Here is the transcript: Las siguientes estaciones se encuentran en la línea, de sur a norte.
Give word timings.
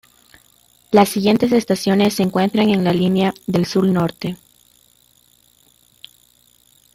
Las 0.89 1.09
siguientes 1.09 1.51
estaciones 1.51 2.15
se 2.15 2.23
encuentran 2.23 2.69
en 2.69 2.83
la 2.83 2.91
línea, 2.91 3.35
de 3.45 3.65
sur 3.65 3.85
a 3.87 3.91
norte. 3.91 4.35